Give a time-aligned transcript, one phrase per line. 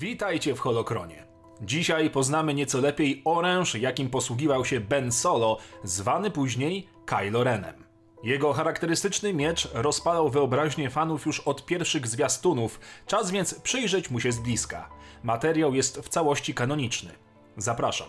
[0.00, 1.24] Witajcie w Holokronie.
[1.60, 7.84] Dzisiaj poznamy nieco lepiej oręż, jakim posługiwał się Ben Solo, zwany później Kylo Renem.
[8.22, 14.32] Jego charakterystyczny miecz rozpalał wyobraźnię fanów już od pierwszych zwiastunów, czas więc przyjrzeć mu się
[14.32, 14.88] z bliska.
[15.22, 17.10] Materiał jest w całości kanoniczny.
[17.56, 18.08] Zapraszam.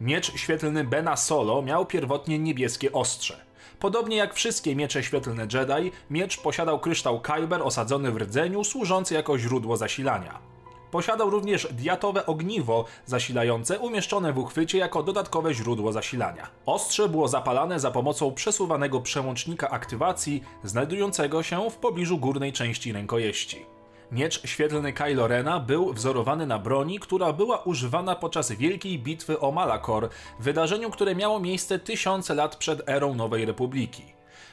[0.00, 3.44] Miecz świetlny Bena Solo miał pierwotnie niebieskie ostrze.
[3.78, 9.38] Podobnie jak wszystkie miecze świetlne Jedi, miecz posiadał kryształ Kyber osadzony w rdzeniu, służący jako
[9.38, 10.47] źródło zasilania.
[10.90, 16.50] Posiadał również diatowe ogniwo zasilające umieszczone w uchwycie jako dodatkowe źródło zasilania.
[16.66, 23.66] Ostrze było zapalane za pomocą przesuwanego przełącznika aktywacji znajdującego się w pobliżu górnej części rękojeści.
[24.12, 29.52] Miecz świetlny Kylo Rena był wzorowany na broni, która była używana podczas Wielkiej Bitwy o
[29.52, 30.08] Malakor,
[30.40, 34.02] wydarzeniu, które miało miejsce tysiące lat przed erą Nowej Republiki.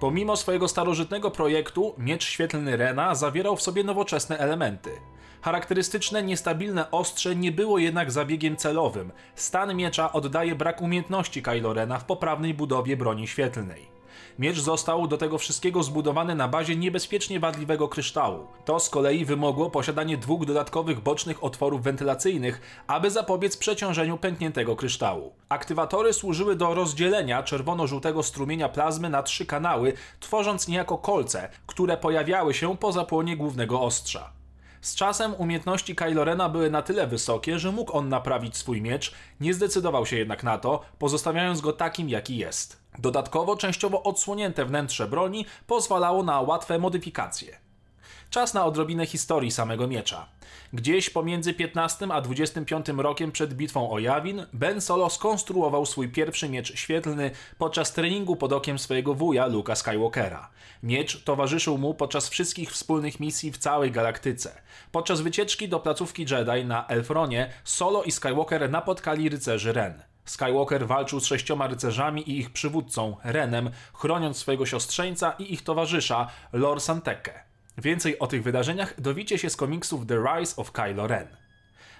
[0.00, 4.90] Pomimo swojego starożytnego projektu, miecz świetlny Rena zawierał w sobie nowoczesne elementy.
[5.42, 9.12] Charakterystyczne, niestabilne ostrze nie było jednak zabiegiem celowym.
[9.34, 13.98] Stan miecza oddaje brak umiejętności Kylo Rena w poprawnej budowie broni świetlnej.
[14.38, 18.46] Miecz został do tego wszystkiego zbudowany na bazie niebezpiecznie wadliwego kryształu.
[18.64, 25.32] To z kolei wymogło posiadanie dwóch dodatkowych bocznych otworów wentylacyjnych, aby zapobiec przeciążeniu pękniętego kryształu.
[25.48, 32.54] Aktywatory służyły do rozdzielenia czerwono-żółtego strumienia plazmy na trzy kanały, tworząc niejako kolce, które pojawiały
[32.54, 34.37] się po zapłonie głównego ostrza.
[34.80, 39.14] Z czasem umiejętności Kylo Rena były na tyle wysokie, że mógł on naprawić swój miecz,
[39.40, 42.80] nie zdecydował się jednak na to, pozostawiając go takim jaki jest.
[42.98, 47.67] Dodatkowo częściowo odsłonięte wnętrze broni pozwalało na łatwe modyfikacje.
[48.30, 50.26] Czas na odrobinę historii samego miecza.
[50.72, 56.48] Gdzieś pomiędzy 15 a 25 rokiem przed bitwą o Jawin, Ben Solo skonstruował swój pierwszy
[56.48, 60.50] miecz świetlny podczas treningu pod okiem swojego wuja Luka Skywalkera.
[60.82, 64.60] Miecz towarzyszył mu podczas wszystkich wspólnych misji w całej galaktyce.
[64.92, 70.02] Podczas wycieczki do placówki Jedi na Elfronie Solo i Skywalker napotkali rycerzy Ren.
[70.24, 76.28] Skywalker walczył z sześcioma rycerzami i ich przywódcą, Renem, chroniąc swojego siostrzeńca i ich towarzysza,
[76.52, 77.48] Lor Santeke.
[77.78, 81.28] Więcej o tych wydarzeniach dowicie się z komiksów The Rise of Kylo Ren.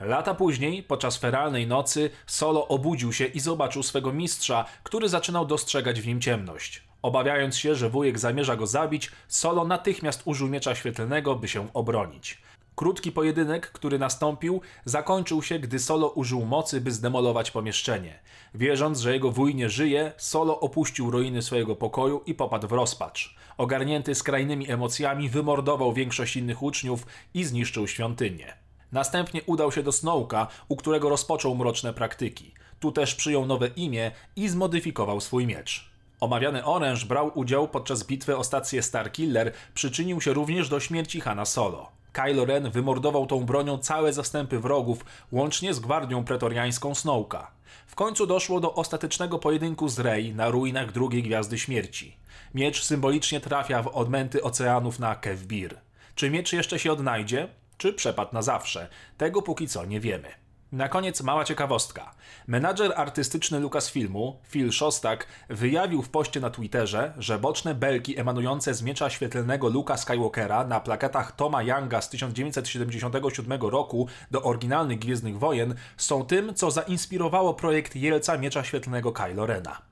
[0.00, 6.00] Lata później, podczas feralnej nocy, Solo obudził się i zobaczył swego mistrza, który zaczynał dostrzegać
[6.00, 6.82] w nim ciemność.
[7.02, 12.38] Obawiając się, że wujek zamierza go zabić, Solo natychmiast użył miecza świetlnego, by się obronić.
[12.82, 18.18] Krótki pojedynek, który nastąpił, zakończył się, gdy Solo użył mocy, by zdemolować pomieszczenie.
[18.54, 23.36] Wierząc, że jego wuj nie żyje, Solo opuścił ruiny swojego pokoju i popadł w rozpacz.
[23.56, 28.54] Ogarnięty skrajnymi emocjami, wymordował większość innych uczniów i zniszczył świątynię.
[28.92, 32.54] Następnie udał się do Snowka, u którego rozpoczął mroczne praktyki.
[32.80, 35.90] Tu też przyjął nowe imię i zmodyfikował swój miecz.
[36.20, 41.44] Omawiany oręż brał udział podczas bitwy o stację Starkiller, przyczynił się również do śmierci Hana
[41.44, 42.01] Solo.
[42.12, 47.50] Kylo Ren wymordował tą bronią całe zastępy wrogów, łącznie z gwardią pretoriańską Snowka.
[47.86, 52.16] W końcu doszło do ostatecznego pojedynku z Rey na ruinach drugiej Gwiazdy Śmierci.
[52.54, 55.76] Miecz symbolicznie trafia w odmęty oceanów na Kevbir.
[56.14, 57.48] Czy miecz jeszcze się odnajdzie?
[57.76, 58.88] Czy przepadł na zawsze?
[59.16, 60.41] Tego póki co nie wiemy.
[60.72, 62.14] Na koniec mała ciekawostka.
[62.46, 68.82] Menadżer artystyczny Lucasfilmu, Phil Szostak, wyjawił w poście na Twitterze, że boczne belki emanujące z
[68.82, 75.74] miecza świetlnego Luka Skywalkera na plakatach Toma Younga z 1977 roku do oryginalnych Gwiezdnych Wojen
[75.96, 79.91] są tym, co zainspirowało projekt Jelca Miecza Świetlnego Kylo Rena.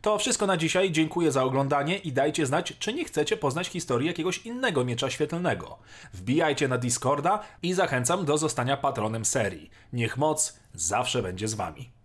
[0.00, 0.92] To wszystko na dzisiaj.
[0.92, 5.78] Dziękuję za oglądanie i dajcie znać, czy nie chcecie poznać historii jakiegoś innego miecza świetlnego.
[6.12, 9.70] Wbijajcie na Discorda i zachęcam do zostania patronem serii.
[9.92, 11.99] Niech moc zawsze będzie z wami.